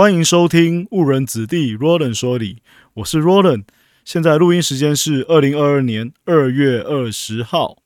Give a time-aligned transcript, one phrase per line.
[0.00, 2.62] 欢迎收听误人子弟 Roland 说理，
[2.94, 3.64] 我是 Roland。
[4.02, 7.82] 现在录音时间是二零二二年二月二十号。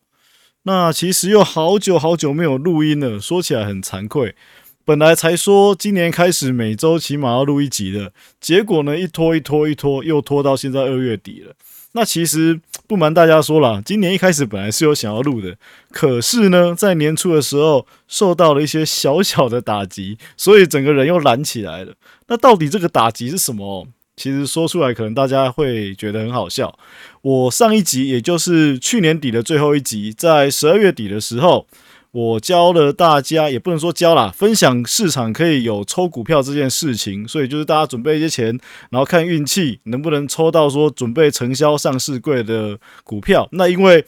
[0.63, 4.37] 那其实又好久好久没有录音了，说起来很惭愧。
[4.85, 11.57] 本来才说今年开始每周起码要录一集的，结果呢一拖一拖一拖，又拖到现在二月底了。
[11.97, 15.57] 那其实不瞒大家说了，今年一开始本来是有想要录的，
[15.93, 21.95] 可是呢在年初的时候受到了一些小小的打击，所以整个人又懒起来了。
[22.27, 23.87] 那到底这个打击是什么？
[24.17, 26.77] 其实说出来可能大家会觉得很好笑。
[27.23, 31.67] 我上一集也就是去年底的最后一集，在十二月底的时候。
[32.15, 38.57] 我教了大家，也不能说教啦，分享市场可以有抽股票这件事情，所以就是大家准备一些钱，
[38.91, 43.49] 然后看运气能不能抽到说准备承销上市柜的股票。
[43.51, 44.05] 那因为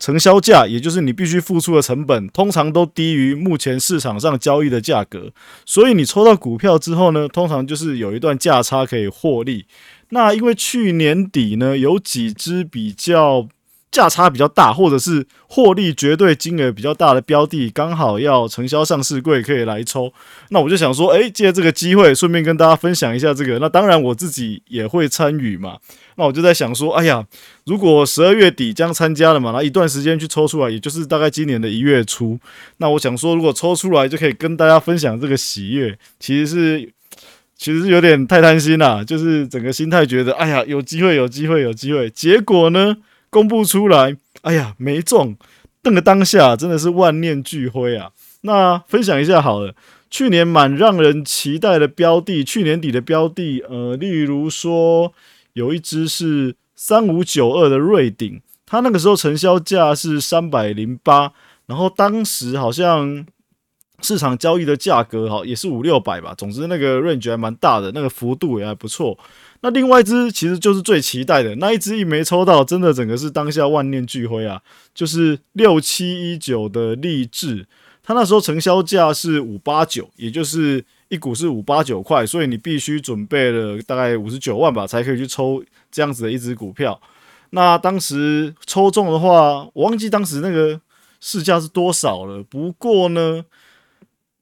[0.00, 5.30] 承销价，也就是你必须付出的成本，通常都低于目前市场上交易的价格，
[5.64, 9.66] 所以你抽到股票之后呢，通常就是有一段价差可以获利。
[10.08, 13.46] 那因为去年底呢，有几只比较。
[13.94, 20.12] 价差比较大，或者是获利绝对金额比较大的标的，刚好要承销上市柜，可以来抽。
[20.48, 23.60] 那我就想说，诶，借这个机会，顺便跟大家分享一下这个。
[23.60, 25.78] 那当然我自己也会参与嘛。
[26.16, 27.24] 那我就在想说，哎呀，
[27.66, 32.36] 如果十二月底将参加了嘛，那一段时间去抽出来，也就是大概今年的一月初。
[32.78, 36.92] 那我想说，如果抽出来就可以跟大家分享这个喜悦，其实是
[37.56, 42.10] 其实是有点太贪心了，就是整个心态觉得，哎呀，有机会，有机会，有机会。
[42.10, 42.96] 结果呢？
[43.34, 45.36] 公布出来，哎呀，没中，
[45.82, 48.12] 那个当下真的是万念俱灰啊！
[48.42, 49.74] 那分享一下好了，
[50.08, 55.12] 去年蛮让人期待的标的，去年底的标的，呃，例如说
[55.54, 61.32] 有一只是三五九二的瑞鼎，它那个时候成交价是三百零八，
[61.66, 63.26] 然后当时好像
[64.00, 69.18] 市场交易的价格哈也是五六百吧，总之那个 range 还蛮大的，那个幅度也还不错。
[69.64, 74.60] 那另外一只其实就是最期待的那一只，一没抽到，真的整个是当下万念俱灰啊！
[74.94, 77.66] 就是六七一九的励志，
[78.02, 87.00] 它那时候成交价是五八九，也就是一股是五八九块，所以你必须准备了大概五十九万吧，才可以去抽这样子的一只股票。
[87.48, 90.78] 那当时抽中的话，我忘记当时那个
[91.20, 92.42] 市价是多少了。
[92.42, 93.42] 不过呢。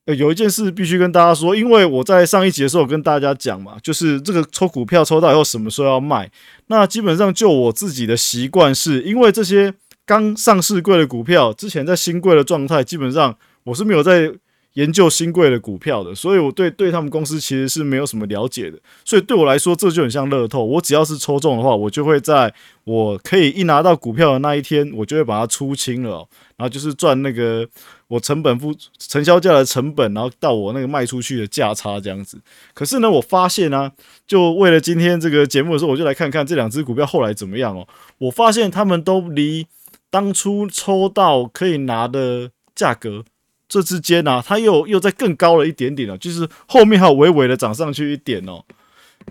[0.07, 6.29] 呃，有一件事必须跟大家说，因为我在上一节的时候跟大家讲嘛，就是这个抽股票抽到以后什么时候要卖。
[6.67, 9.73] 那基本上就我自己的习惯是，因为这些
[10.05, 14.33] 刚上市贵的股票，之前在新贵的状态，基本上我是没有在
[14.75, 18.78] 研究新贵的股票的，所以我对对他们公司其实是没有什么了解的。
[19.05, 22.53] 所以对我来说，这就很像乐透，我只要是抽中的话，我就会在
[22.84, 27.69] 我可以一拿到股票的那一天，我就会把它出清了，然后就是赚那个。
[28.09, 32.38] 我成本付成交价的成本，然后到我那个卖出去的价差这样子。
[32.75, 33.91] 可是呢，我发现呢，
[34.27, 37.88] 就为了今天这个节目的时候，我就来看看这两只股票后来怎么样哦。
[38.19, 39.66] 我发现他们都离
[40.11, 43.25] 当初抽到可以拿的价格
[43.72, 48.62] 这之间呢，它又又在更高了一点点了，就是后面还有微微的涨上去一点哦。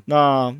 [0.05, 0.51] 那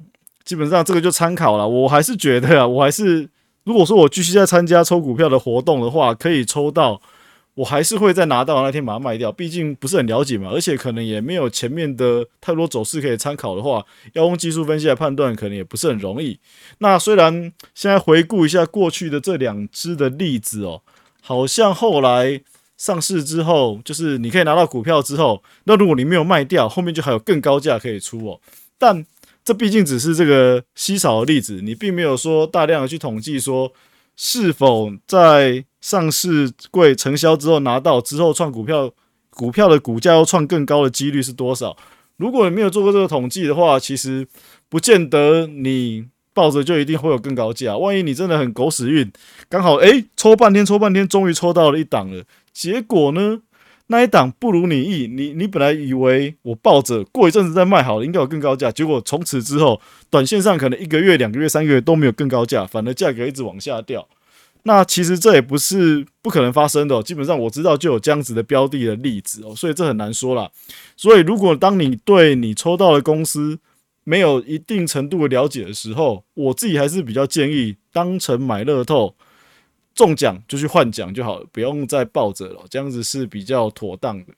[0.44, 1.68] 基本上这个就参考了。
[1.68, 3.28] 我还是觉得啊，我还是
[3.64, 7.02] 如果说我继续在参加抽股票的活动的话，可以抽到。
[7.54, 16.40] 我还是会在拿到那天把它卖掉，毕竟不是很了解嘛，而且可能也没有前面的太多走势可以参考的话，要用技术分析来判断，可能也不是很容易。
[16.78, 20.82] 那虽然现在回顾一下过去的这两只的例子哦，
[21.22, 22.42] 好像后来
[22.82, 28.42] 上市之后，就是你可以拿到股票之后，那如果你没有卖掉，后面就还有更高价可以出哦。
[28.80, 29.06] 但
[29.44, 33.72] 这毕竟只是这个稀少的例子，你并没有说大量的去统计说
[34.16, 35.64] 是否在。
[35.82, 38.92] 上市柜承销之后拿到之后创股票，
[39.32, 41.76] 股票的股价要创更高的几率是多少？
[42.18, 44.28] 如果你没有做过这个统计的话，其实
[44.70, 46.06] 不见得你
[46.36, 47.76] 抱着就一定会有更高价。
[47.76, 49.12] 万一你真的很狗屎运，
[49.50, 52.24] 刚好诶抽半天抽半天，终于抽到了一档了，
[52.54, 53.42] 结果呢
[53.88, 64.08] 那一档不如你意，你你本来以为我抱着过一阵子再卖好了，应该有更高价，结果从此之后短线上可能一个月、两个月、三个月都没有更高价，反而价格一直往下掉。
[64.64, 70.50] 那其实这也不是不可能发生的，基本上我知道就有这样子的标的的例子哦，所以这很难说啦。
[70.96, 73.60] 所以如果当你对你抽到的公司
[74.04, 79.16] 没有一定程度的了解的时候，我自己还是比较建议当成买乐透，
[79.96, 84.34] 中奖就去换奖就好了，不用再抱着了，这样子是比较妥当的。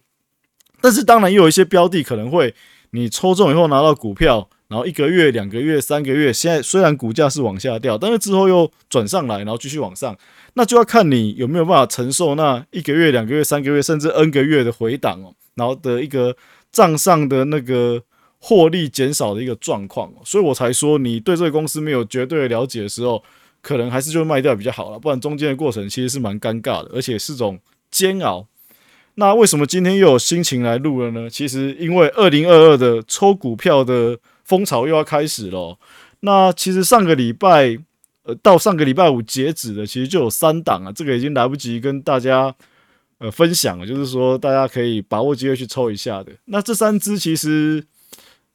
[0.81, 2.53] 但是当然也有一些标的可能会
[2.91, 4.49] 你抽中以后拿到股票。
[4.69, 10.17] 然后一个月、两个月、三个月，现在虽然股价是往下掉，但是之后又转上来，然后继续往上，
[10.55, 16.35] 那就要看你有没有办法承受那一个月、两个月、三个月，甚至 N 个月的回档哦，然后的一个
[16.71, 18.01] 账上的那个
[18.39, 23.23] 获利减少的一个状况，所以我才说你对这个公司没有绝对的了解的时候，
[23.63, 28.45] 可能还是就卖掉比较好了，不然中间的过程其实是蛮尴尬的，而且是种煎熬。
[29.15, 31.29] 那为什么今天又有心情来录了呢？
[31.29, 35.77] 其实因为二零二二的抽股票的风潮又要开始了。
[36.19, 37.77] 那其实上个礼拜，
[38.23, 42.53] 呃，到上个礼拜五截止的，其实就有三档啊，这个已经来不及跟大家
[43.19, 46.31] 呃分享了，就是说大家可以把握机会去抽一下的。
[46.45, 47.83] 那这三只其实，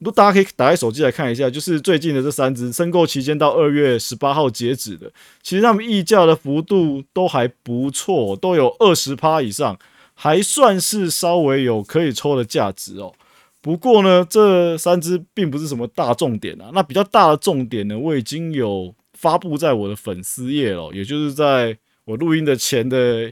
[0.03, 5.11] 都大家可以打开手机来看一下，就是最近的这三只申购期间到二月十八号截止的，
[5.43, 9.77] 其实他们溢价的幅度都还不错，都有二十趴以上。
[10.21, 13.13] 还算是稍微有可以抽的价值哦。
[13.61, 16.71] 不过呢，这三只并不是什么大重点啊。
[16.73, 23.31] 那比较大的重点呢，我已经有发布在我的粉丝页了，也就是在我录音的前的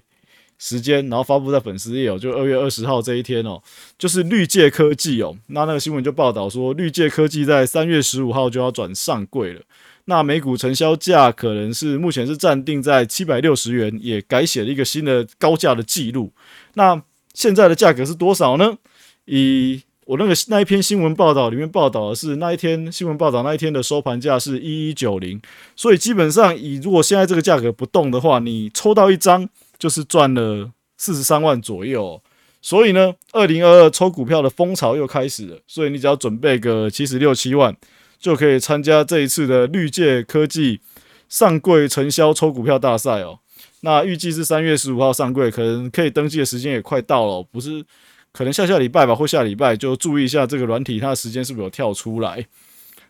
[0.57, 3.61] 时间，然后发布在粉丝页哦，就二月二十号这一天哦，
[3.97, 5.35] 就是绿界科技哦。
[5.47, 9.61] 那那个新闻就报道说，绿界科技在三月十五号就要转上柜了。
[10.05, 16.31] 那每股成交价可能是目前是暂定在七百六十元，也改写了一个新的高价的记录。
[16.75, 17.01] 那
[17.33, 18.77] 现在的价格是多少呢？
[19.25, 25.41] 以我那个那一篇新闻报道里面报道的是那一天新闻报道那一天的收盘价是一一九零，
[25.75, 32.21] 所以基本上以如果现在这个价格不动的话，你抽到一张就是赚了四十三万左右。
[32.61, 37.75] 所以呢，二零二二抽股票的风潮又开始了，所以你只要准备个七十六七万。
[38.19, 40.81] 就可以参加这一次的绿界科技
[41.29, 43.37] 上柜承销抽股票大赛哦。
[43.81, 47.85] 那预计是三月十五号上柜，可能可以登记的时间也快到了，不是？
[48.31, 52.43] 可能下下礼拜吧，或下礼拜就注意一下这个软体，它的时间是不是有跳出来？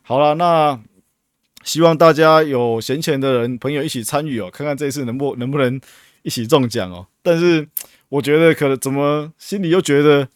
[0.02, 0.78] 好了，那
[1.64, 5.80] 希望大家有闲钱的人朋友一起参与哦，看看这次能不能不能
[6.28, 7.08] 一起中奖哦。
[7.24, 7.66] 但是
[8.10, 10.28] 我觉得可能怎么心里又觉得。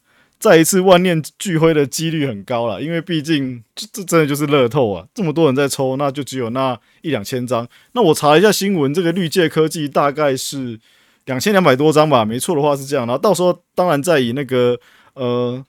[0.42, 5.06] 再一次万念俱灰的几率很高了，因为毕竟这这真的就是乐透啊！
[5.14, 7.70] 这么多人在抽，那就只有那一两千张。
[7.92, 10.80] 那我查一下新闻，这个绿界科技大概是
[11.26, 13.06] 两千两百多张吧，没错的话是这样。
[13.06, 14.76] 然后到时候当然再以那个
[15.14, 15.64] 呃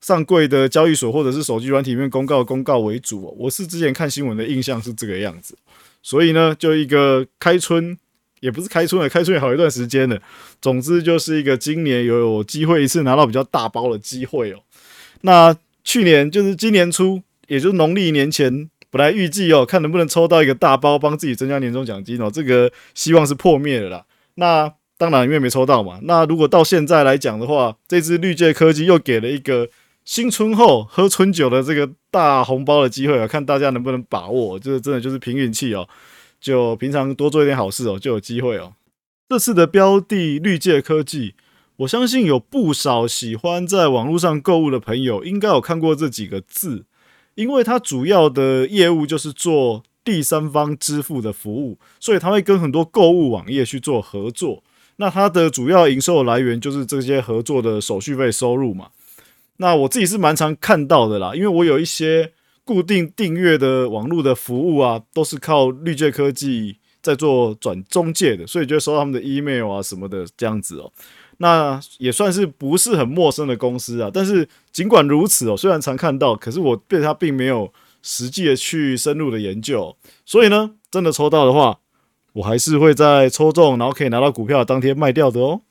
[0.00, 3.32] 上柜的交易所或者是手机软体面公告公告为主。
[3.38, 5.56] 我是之前看新闻的印象是这个样子，
[6.02, 7.96] 所以呢，就一个开春。
[8.40, 10.18] 也不是开春了，开春也好一段时间了。
[10.60, 14.60] 总之就是一个今年有机会一次拿到比较大包的机会哦。
[15.22, 22.30] 那去年就是今年初，也就是农历年前，本来预计哦，看能不能抽到一个大包，帮自己增加年终奖金哦。
[22.32, 24.04] 这个希望是破灭了啦。
[24.34, 25.98] 那当然因为没抽到嘛。
[26.02, 29.68] 那如果到现在来讲的话，这支绿界科技又给了一个
[30.04, 34.58] 新春后喝春酒的这个大红包的机会啊，看大家能不能把握。
[34.58, 35.88] 这真的就是凭运气哦。
[36.40, 38.74] 就平常多做一点好事哦，就有机会哦。
[39.28, 41.34] 这次的标的绿界科技，
[41.76, 46.84] 我相信有不少喜欢在网络上购物的朋友，应该有看过这几个字，
[47.34, 54.62] 因为它主要的业务就是做第三方支付的服务，所以它会跟很多购物网页去做合作。
[54.96, 58.88] 那它的主要营收来源就是这些合作的手续费收入嘛。
[59.58, 62.32] 那我自己是蛮常看到的啦，因为我有一些。
[62.68, 70.92] 固定订阅的网络的服务啊，都是靠绿界科技在做转中介的，所以就收到他们的 email 啊什么的这样子哦。
[71.38, 74.10] 那也算是不是很陌生的公司啊。
[74.12, 77.72] 但是尽管如此哦，虽然常看到，可是我对它并没有
[78.02, 79.96] 实际的去深入的研究。
[80.26, 81.78] 所以呢，真的抽到的话，
[82.34, 85.62] 我还是会在抽中然后可以拿到股票当天卖掉的哦。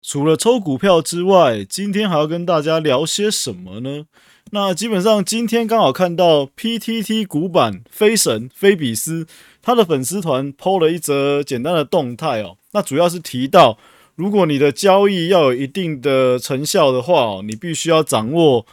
[0.00, 4.04] 除了抽股票之外，今天还要跟大家聊些什么呢？
[4.52, 9.26] 那基本上今天刚好看到 PTT 股版飞神菲比斯
[9.60, 13.76] 他的粉丝团 PO 了一则简单的动态哦，那主要是提到，
[14.14, 18.64] 如果你的交易要有一定的成效的话哦，你必须要掌握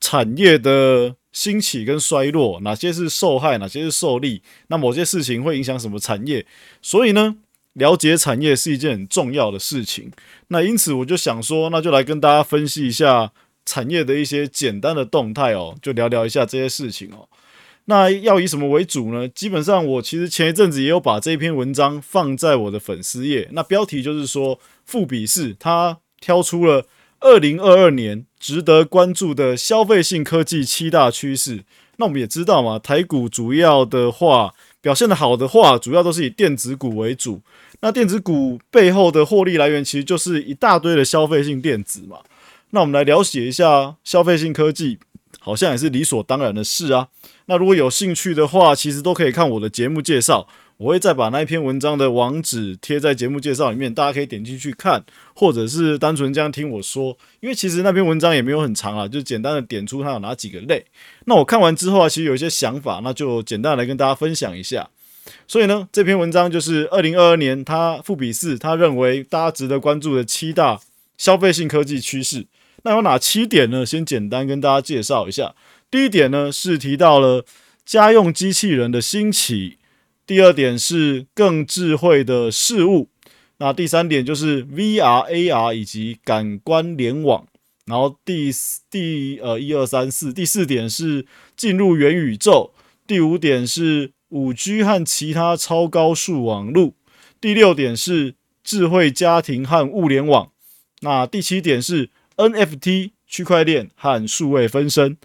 [0.00, 6.46] 产业的兴起跟衰落，哪些是受害，哪些是受利，那某些事情会影响什么产业，
[6.80, 7.36] 所以呢，
[7.72, 10.12] 了解产业是一件很重要的事情。
[10.46, 13.32] 那因此我就想说，那就来跟大家分析一下。
[13.68, 17.28] 产业的一些简单的动态哦，就聊聊一下这些事情哦。
[17.84, 19.28] 那要以什么为主呢？
[19.28, 23.48] 基本上我其实前一阵子也有把这篇文章放在我的粉丝页。
[23.52, 26.86] 那标题就是说，富比士他挑出了
[27.20, 31.64] 二零二二年值得关注的消费性科技七大趋势。
[31.96, 37.40] 那我们也知道嘛，台股主要的话表现的好的话，主要都是以电子股为主。
[37.80, 42.18] 那电子股背后的获利来源，其实就是一大堆的消费性电子嘛。
[42.70, 44.98] 那我们来了解一下消费性科技，
[45.38, 47.08] 好像也是理所当然的事啊。
[47.46, 50.46] 那如果有兴趣的话，其实都可以看我的节目介绍。
[50.76, 57.18] 我会再把那一篇文章的网址贴在节目介绍里面，大家可以点进去看，或者是单纯这样听我说。
[57.40, 60.84] 因为其实那篇文章也没有很长啊，就简单的点出它有哪几个类。
[61.24, 64.88] 那我看完之后啊，其实有一些想法，那就简单来跟大家分享一下。
[65.48, 70.78] 所以呢，这篇文章就是二零二二年他复比四他认为大家值得关注的七大
[71.16, 72.46] 消费性科技趋势。
[72.88, 73.84] 那有哪七点呢？
[73.84, 75.54] 先简单跟大家介绍一下。
[75.90, 77.44] 第一点呢是提到了
[77.84, 79.76] 家用机器人的兴起，
[80.26, 83.10] 第二点是更智慧的事物，
[83.58, 87.46] 那第三点就是 VR、AR 以及感官联网，
[87.84, 88.50] 然后第
[88.90, 92.72] 第呃一二三四，第四点是进入元宇宙，
[93.06, 96.94] 第五点是五 G 和其他超高速网络，
[97.38, 100.52] 第六点是智慧家庭和物联网，
[101.02, 102.08] 那第七点是。
[102.38, 105.18] NFT 区块链和数位分身。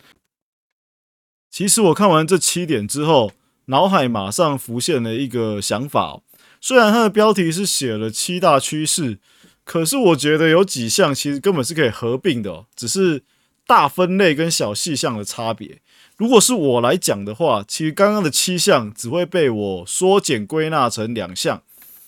[1.49, 3.31] 其实我看完这七点之后，
[3.65, 6.21] 脑海马上浮现了一个想法。
[6.59, 9.19] 虽然它的标题是写了七大趋势，
[9.63, 13.23] 可是我觉得有几项其实根本是可以合并的，只是
[13.67, 15.79] 大分类跟小细项的差别。
[16.17, 21.61] 如果是我来讲的话，其实刚刚的七项只会被我缩减归纳成两项。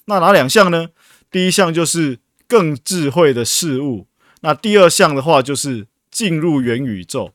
[0.06, 0.90] 那哪两项呢？
[1.30, 4.08] 第一项就是更智慧的事物。
[4.46, 7.34] 那第二项的话就是进入元宇宙，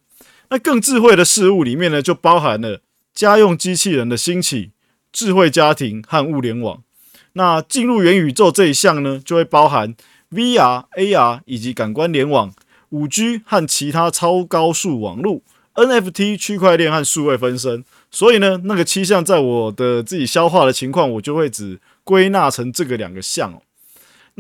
[0.49, 4.71] 那更智慧的事物里面呢，就包含了家用机器人的兴起、
[5.13, 6.85] 智慧家庭和物联网。
[7.33, 9.97] 那进入元宇宙这一项呢，就会包含
[10.31, 12.55] VR、AR 以及感官联网、
[12.91, 15.41] 五 G 和其他超高速网络、
[15.75, 17.85] NFT 区块链和数位分身。
[18.13, 23.63] 所以呢，那个七项在我的自己消化的情况，我就会只归纳成这个两个项哦。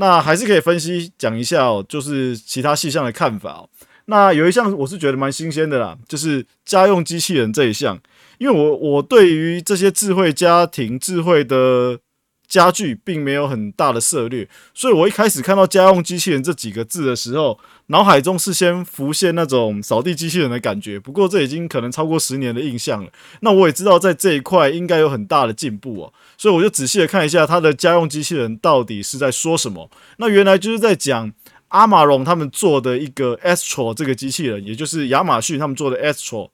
[0.00, 3.68] 那还是可以分析讲一下哦，就是其他细项的看法哦。
[4.06, 8.00] 那有一项我是觉得蛮新鲜的啦，就是家用机器人这一项，
[8.38, 12.00] 因为我我对于这些智慧家庭、智慧的。
[12.50, 20.98] 家具并没有很大的涉猎，所以我一开始看到家用机器人这几个字的时候，脑海中是先浮现那种扫地机器人的感觉。
[20.98, 23.10] 不过这已经可能超过十年的印象了。
[23.42, 29.88] 那我也知道在这一块应该有很大的进步哦，所以我就仔细的看一下它的家用机器人到底是在说什么。
[30.16, 31.32] 那原来就是在讲
[31.68, 36.50] 阿马龙他们做的一个 Astro 这个机器人，也就是亚马逊他们做的 Astro。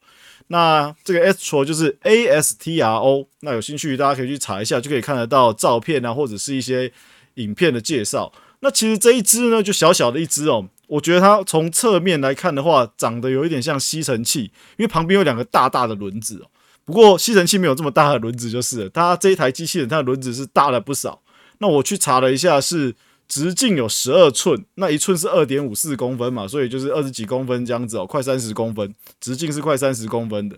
[0.49, 6.93] 那这个 Astro 就是 A S T R O，那有兴趣大家可以去查一下，就可以看得到照片啊，或者是一些
[7.35, 8.33] 影片的介绍。
[8.61, 14.45] 那其实这一只呢，就小小的一只哦，我觉得它从侧面来看的话，长得有一点像吸尘器，
[14.77, 16.51] 因为旁边有两个大大的轮子哦。
[16.85, 21.21] 不过吸尘器没有这么大的轮子就是了，它这一台机器人它的轮子是大了不少。
[21.59, 22.95] 那我去查了一下是。
[23.29, 30.57] 直径有十二寸，那一寸是二点五四公分嘛，所以就是二十几公分这样子哦，快三十公分，直径是快三十公分的。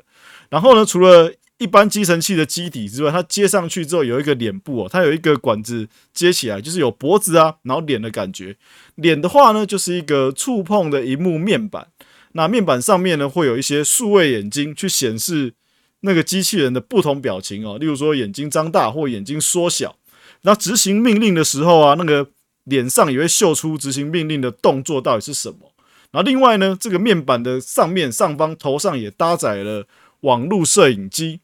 [0.51, 8.55] 然后呢，除了一般吸尘器的基底之外，它接上去之后有一个脸部哦，它有一个管子接起来，就是有脖子啊，然后脸的感觉。
[8.97, 11.89] 脸的话呢，就是一个触碰的荧幕面板，
[12.33, 15.55] 那面板上面呢会有一些数位眼睛去显示
[16.01, 19.97] 那个机器人的不同表情哦，例如说眼睛张大或眼睛缩小。
[20.43, 22.29] 那执行命令的时候啊，那个。
[22.69, 25.73] 脸上也会秀出执行命令的动作到底是什么。
[26.11, 29.87] 然后另外呢，这个面板的上面上方头上也搭载了
[30.21, 31.41] 网络摄影机。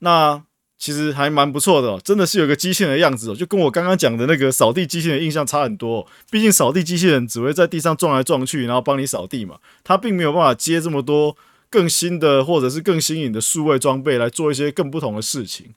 [0.00, 0.42] 那
[0.76, 6.06] 其实还蛮不错的，真的是有个机器人的样子哦，就跟我刚刚讲的那个扫地机器人印象差很多。
[6.30, 11.36] 毕竟扫地机器人只会在地上撞来撞去，然后帮你扫地嘛，它并没有办法接这么多
[11.70, 15.74] 更新的或者是更新颖的数位装备来做一些更不同的事情。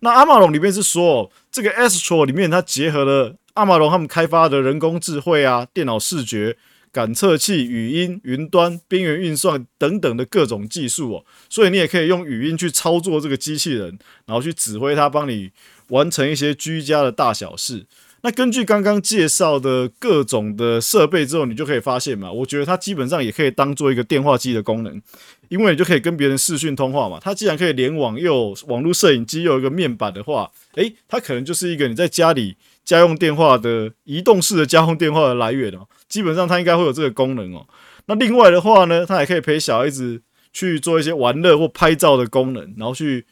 [0.00, 3.36] 那阿玛龙里面是说，这个 Astro 里面它结合了。
[3.54, 6.56] 阿马龙他们开发的人工智慧啊、电脑视觉
[6.92, 15.50] 感测器、语音、云端、边缘运算等等的各种技术哦，所以你也可以用语音去操作这个机器人，然后去指挥它帮你
[15.88, 17.86] 完成一些居家的大小事。
[18.22, 25.00] 那根据刚刚介绍的各种的设备之后，你就可以发现嘛，我觉得它基本上也可以当做一个电话机的功能，
[25.48, 27.18] 因为你就可以跟别人视讯通话嘛。
[27.22, 32.56] 它既然可以联网，又网络摄影机，又有一个面板的话，诶，它可能就是一个你在家里。
[32.90, 37.64] 家用电话的移动式的家用电话的来源哦，基本上它应该会有这个功能哦。
[38.06, 40.20] 那另外的话呢，它还可以陪小孩子
[40.52, 43.26] 去做一些玩乐或拍照的功能，然后去，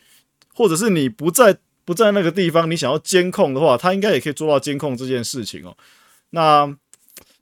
[0.55, 5.77] 或者是你不在不在那个地方，你想要监控的话，它应该也可以做到监控这件事情哦。
[6.31, 6.73] 那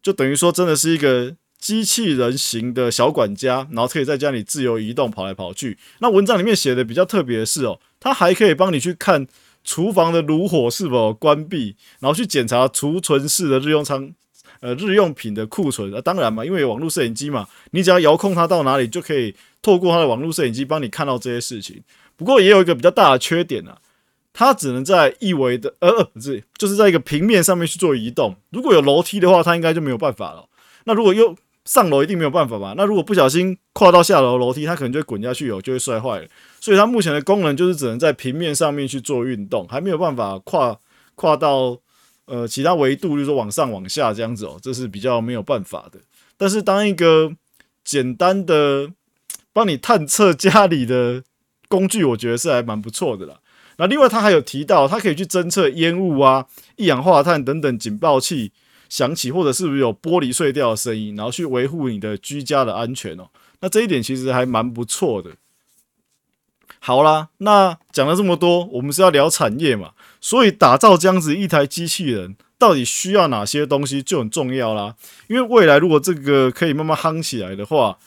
[0.03, 5.77] 就等于说，真的是一个机器人型的小管家，然后可以在家里自由移动跑来跑去。
[5.99, 9.27] 那文章里面写的比较特别的是哦，它还可以帮你去看。
[9.67, 14.11] 厨房的炉火是否关闭，然后去检查储存室的日用仓，
[14.61, 21.83] 呃，日用品的库存啊，当然嘛，因为有网络摄影机嘛，你只要遥控它到哪里，就可以透过它的网络摄影机帮你看到这些事情。
[22.17, 23.77] 不过也有一个比较大的缺点啊，
[24.33, 28.37] 它只能在一维的呃不是，就是在一个平面上面去做移动。
[28.51, 30.47] 如果有楼梯的话，它应该就没有办法了。
[30.85, 32.73] 那如果又 上楼，一定没有办法吧？
[32.77, 36.27] 那如果不小心跨到下楼楼梯，它可能就会滚下去哦，就会摔坏了。
[36.61, 40.79] 所以它目前的功能就是只能在平面上面去做运动，还没有办法跨
[41.15, 41.79] 跨到
[42.27, 45.99] 呃其他维度，就是说往上往下这样子哦，这是比较没有办法的。
[46.39, 47.33] 但是当一个
[47.85, 48.91] 简单的
[49.53, 51.23] 帮你探测家里的
[51.69, 53.41] 工具，我觉得是还蛮不错的啦。
[53.79, 56.47] 那另外，他还有提到，它可以去侦测烟雾啊、
[56.77, 58.53] 一氧化碳等等警报器
[58.89, 63.29] 响起，或者是不是有玻璃碎掉的声音，然后去维护你的居家的安全哦。
[63.61, 65.31] 那这一点其实还蛮不错的。
[66.79, 74.95] 好啦，那讲了这么多，我们是要聊产业嘛，所以打造这样子一台机器人，到底需要哪些东西就很重要啦。
[75.29, 77.99] 因为未来如果这个可以慢慢夯起来的话，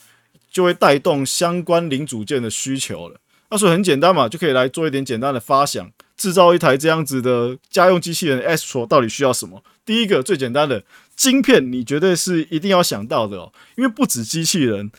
[0.50, 3.20] 就会带动相关零组件的需求了。
[3.50, 9.62] 那所以很简单嘛，就可以来做一点简单的发想，制造一台这样子的家用机器人 S 座到底需要什么？
[9.86, 10.84] 第一个最简单的
[11.16, 14.92] 晶片，你绝对是一定要想到的哦，因为不止机器人，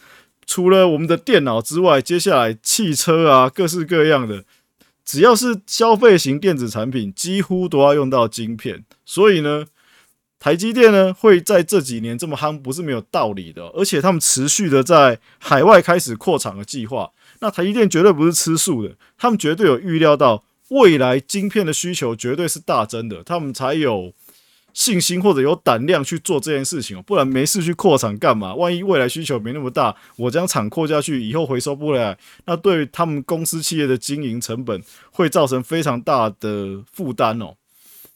[0.47, 4.43] 除了我们的电脑之外，接下来汽车啊，各式各样的，
[5.05, 8.83] 只要是消费型电子产品，几乎都要用到晶片。
[9.05, 9.67] 所以呢，
[10.39, 17.11] 台积电呢会在这几年这么夯，不是没有道理的，而且他们持续的在海外开始扩厂的计划。
[17.41, 24.11] 那台积电绝对不是吃素的，他们绝对有预料到未来晶片的需求绝对是大增的，他们才有
[24.73, 28.53] 信心或者有胆量去做这件事情哦，不然没事去扩厂干嘛？
[28.55, 37.55] 万一未来需求没那么大，我将厂扩下去以后回收不回来，那对他们公司企业的经营成本会造成非常大的负担哦。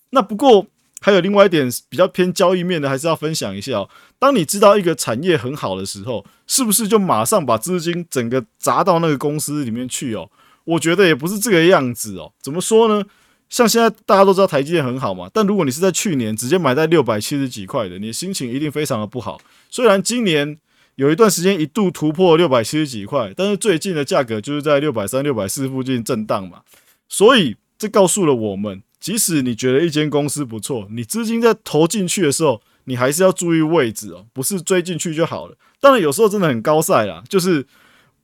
[0.09, 0.67] 那不过。
[1.01, 3.87] 还有另外一点比较偏交易面的，还是要分享一下哦。
[4.17, 10.27] 当你知道一个产业很好的时候，是不是就马上把资金整个砸到那个公司里面去哦？
[10.65, 12.33] 我觉得也不是这个样子哦。
[12.41, 13.05] 怎么说呢？
[13.49, 19.39] 像现在大家都知道台积电很好嘛，但如果你是在去年直接买在六百七十几块的，你的心情一定非常的不好。
[19.69, 20.57] 虽然今年
[20.95, 26.61] 有一段时间一度突破六百七十几块，但是最近的价格就是在六百三、六百四附近震荡嘛。
[27.07, 28.81] 所以这告诉了我们。
[28.97, 35.55] 即使你觉得一间公司不错，你资金在投进去的时候，你还是要注意位置哦，不是追进去就好了。
[35.79, 37.63] 当然有时候真的很高赛啦，就是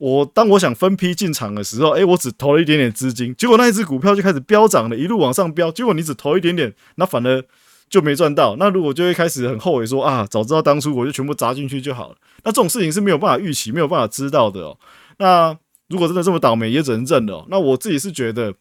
[0.02, 7.44] 我当我想分批进场的时候，诶，我只投了一点点资金，结果那一只股票就开始飙涨了，一路往上飙，结果你只投一点点，那反而
[7.88, 8.56] 就没赚到。
[8.56, 12.16] 那如果就会开始很后悔说啊，早知道当初我就全部砸进去就好了。
[12.42, 14.76] 那这种事情是没有办法预期、没有办法知道的哦。
[15.18, 15.56] 那
[15.88, 17.46] 如果真的这么倒霉，也只能认了。
[17.48, 18.54] 那我自己是觉得。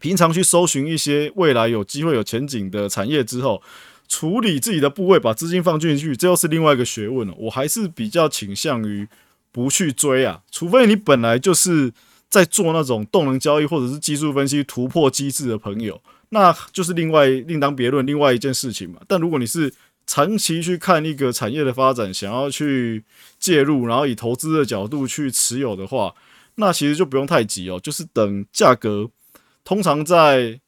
[0.00, 3.60] 平常去搜寻一些未来有机会有前景的产业之后，
[4.06, 7.34] 处理自己的部位，把资金放进去，这又是另外一个学问了。
[7.36, 9.08] 我还是比较倾向于
[9.52, 11.92] 不去追啊，除非你本来就是
[12.28, 19.00] 在做那种动能交易或者是技术分析突破机制的朋友，那就是另外另当别论，另外一件事情嘛。
[19.06, 19.72] 但如果你是
[20.06, 23.04] 长期去看一个产业的发展，想要去
[23.38, 26.14] 介入，然后以投资的角度去持有的话，
[26.56, 29.10] 那其实就不用太急哦，就是等价格。
[29.64, 30.58] 通常在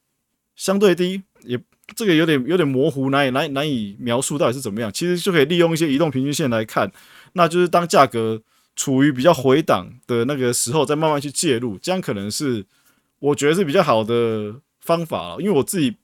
[0.55, 1.59] 相对低，也
[1.95, 4.93] 这个有点有点模糊，难以难难以描述到底是怎么样。
[4.93, 6.91] 其实就可以利用一些移动平均线来看，
[7.33, 8.39] 那就是当价格
[8.75, 12.65] 处于比较回档的那个时候，再慢慢去介入，这样可能是
[13.19, 15.41] 我觉得是比较好的方法了。
[15.41, 15.95] 因为我自己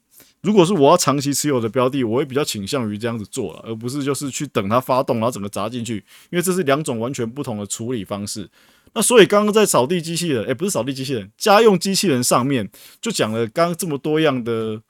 [0.42, 5.96] 如果是我要长期持有的标的，我会比较倾向于这样子做了，而不是就是去等它发动然后整个砸进去，
[6.30, 8.50] 因为这是两种完全不同的处理方式。
[8.94, 12.70] 那所以刚刚在扫地机器人，哎，不是扫地机器人，家用机器人上面
[13.02, 14.82] 就讲了刚刚这么多样的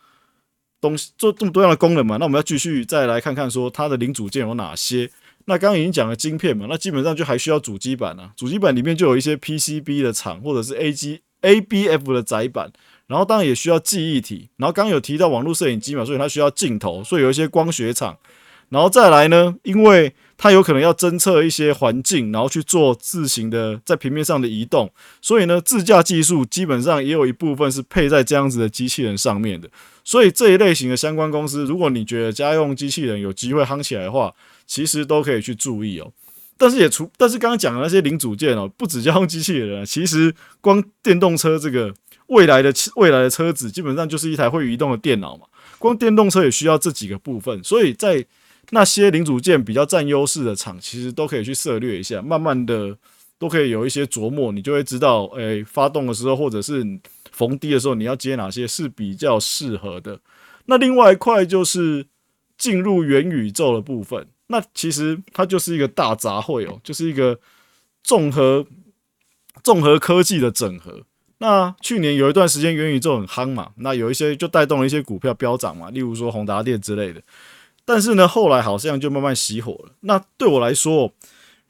[0.82, 2.18] 东西，做这么多样的功能嘛。
[2.18, 5.10] 那我们要继续再来看看说它的零组件有哪些。
[5.50, 8.32] 那刚刚已经讲了晶片嘛，那基本上就还需要主机板啊。
[8.36, 12.70] 主机板里面就有一些 PCB 的厂或者是 A G A B F 的载板，
[13.08, 14.50] 然后当然也需要记忆体。
[14.58, 18.18] 然后刚刚有提到网络摄影机嘛，所以它需要镜头，所以有一些光学厂。
[18.70, 29.68] 然后再来呢，因为它有可能要侦测一些环境，然后去做自行的在平面上的移动，所以呢，自驾技术基本上也有一部分是配在这样子的机器人上面的。
[30.04, 34.34] 所以这一类型的相关公司，如果你觉得家用机器人有机会夯起来的话，
[34.68, 36.12] 其实都可以去注意哦。
[36.56, 41.94] 但是也除，但是刚刚讲的那些零组件哦，不止家用机器人，其实光电动车这个
[42.28, 45.46] 未来的未来的车子，基本上就是一台会移动的电脑嘛。
[45.78, 48.26] 光电动车也需要这几个部分，所以在
[48.72, 52.98] 那些零组件比较占优势的厂，其实都可以去涉略一下，慢慢的
[53.40, 56.84] 都可以有一些琢磨，你就会知道，诶，发动的时候或者是
[57.32, 60.20] 逢低的时候，你要接哪些是比较适合的。
[60.66, 62.06] 那另外一块就是
[62.58, 67.40] 进入元宇宙的部分，那其实它就是一个大杂烩哦，就是一个
[68.04, 68.66] 综合
[69.64, 71.04] 综合科技的整合。
[71.38, 77.22] 那去年有一段时间元宇宙很夯嘛，那有一些就带动了一些股票飙涨嘛，例如说宏达电之类的。
[77.88, 79.94] 但是呢，后来好像就慢慢熄火了。
[80.02, 81.14] 那对我来说，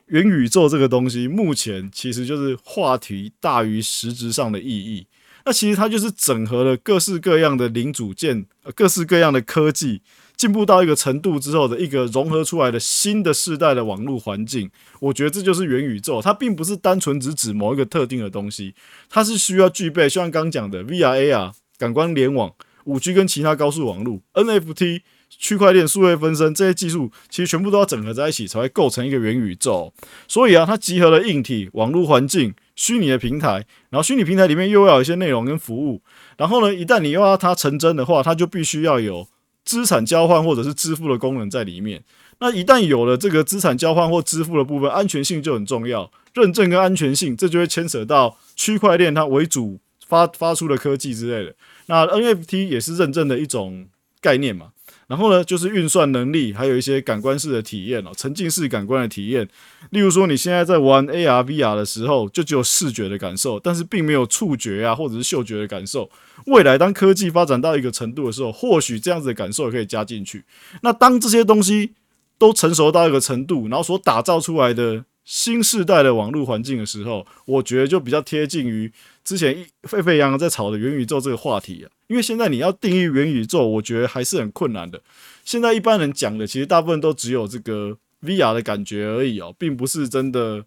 [0.08, 5.06] 元宇宙这个东西，目前其实就是话题大于实质上的意义。
[5.45, 10.01] 那其实它就是整合了各式各样的零组件，各式各样的科技。
[10.36, 16.19] 进步到一个程度之后的一个融合出来的新的世代的网络环境，我觉得这就是元宇宙。
[16.19, 18.73] 它并不是单纯只指某一个特定的东西，
[19.10, 22.53] 它是需要具备，像刚讲的 VR、AR、感官联网、
[22.86, 29.94] 五 G 跟其他高速网络、NFT、区块链、数位分身这些技术，其实全部都要整合在一起，才会构成一个元宇宙。
[30.28, 36.02] 所以啊，它集合了硬体、网络环境、虚拟的平台，然后虚拟平台里面又要有一些内容跟服务。
[36.38, 39.28] 然后呢，一旦你又要它成真的话，它就必须要有。
[39.66, 42.02] 资产交换或者是支付的功能在里面，
[42.40, 46.10] 那一旦有了这个资产交换或支付的部分，安全性就很重要。
[46.34, 51.54] 认证跟安全性，这就会牵扯到区块链它为主发发出的科技之类的。
[51.88, 53.88] 那 NFT 也是认证的一种
[54.22, 54.68] 概念嘛。
[55.08, 59.48] 然后呢，就是运算能力，还有一些感官式的体验哦，沉浸式感官的体验。
[59.91, 66.10] 例如说，你现在在玩 AR、VR 的时候，就只有视觉的感受，但是并没有触觉啊，或者是嗅觉的感受。
[66.48, 70.43] 未来当科技发展到一个程度的时候，或许这样子的感受也可以加进去。
[70.82, 71.93] 那当这些东西
[72.38, 78.90] 都成熟到一个程度，然后所打造出来的新时代的网络环境的时候，我觉得就比较贴近于
[79.26, 81.92] 之前沸沸扬扬在炒的元宇宙这个话题啊。
[82.08, 85.02] 因为现在你要定义元宇宙，我觉得还是很困难的。
[85.44, 90.63] 现在一般人讲的，其实大部分都只有这个 VR 的感觉而已哦，并不是真的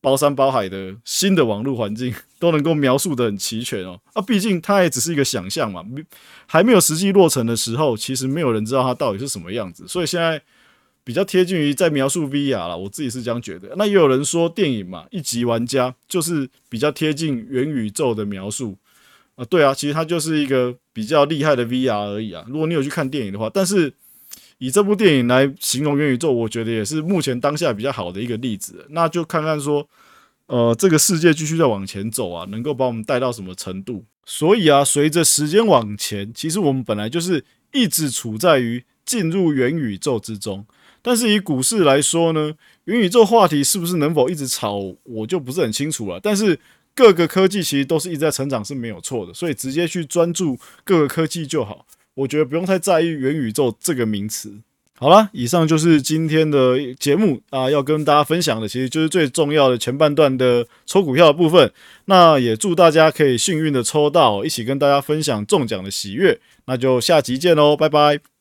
[0.00, 4.00] 包山包海的新的网络环境都能够描述的很齐全哦。
[4.12, 5.84] 啊，毕竟它也只是一个想象嘛，
[6.46, 9.88] 还没有实际落成的时候，其实没有人知道它到底是什么样子。
[9.88, 10.40] 所以现在
[11.02, 13.74] 比较贴近于在描述 VR 了，我自己是这样觉得。
[13.76, 18.76] 那也有人说电影嘛，一级玩家就是比较贴近元宇宙的描述。
[19.36, 22.44] 啊，对啊，其实它就是一个比较厉害的 VR 而已啊。
[22.46, 23.92] 如果你有去看电影的话，但是
[24.58, 28.84] 以这部电影来形容元宇宙，我觉得也是目前当下比较好的一个例子。
[28.90, 29.88] 那就看看说，
[30.46, 34.04] 呃，这个世界继续在往前走啊，能够把我们带到什么程度？
[34.26, 40.66] 所以啊，随着时间往前，其实我们本来就是一直处在于进入元宇宙之中。
[41.02, 42.52] 但是以股市来说呢，
[42.84, 46.20] 元宇宙话题是不是能否一直炒，我就不是很清楚了。
[46.22, 46.58] 但是
[46.94, 51.86] 各个科技其实都是一直在成长是没有错的，所以直接去专注各个科技就好。
[52.14, 54.52] 我觉得不用太在意元宇宙这个名词。
[54.98, 61.72] 好了，以上就是今天的节目啊，要跟大家分享的其实就是最重要的前半段的抽股票的部分。
[62.04, 66.38] 那也祝大家可以幸运的抽到，一起跟大家分享中奖的喜悦。
[66.66, 68.39] 那就下集见喽，拜拜。